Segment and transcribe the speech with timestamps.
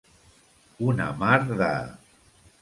[0.93, 1.71] Una mar de.